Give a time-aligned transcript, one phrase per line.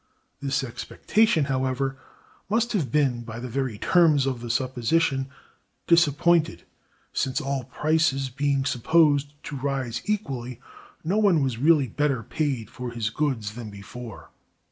[0.41, 1.95] This expectation, however,
[2.49, 5.27] must have been, by the very terms of the supposition,
[5.85, 6.63] disappointed,
[7.13, 10.59] since, all prices being supposed to rise equally,
[11.03, 14.31] no one was really better paid for his goods than before.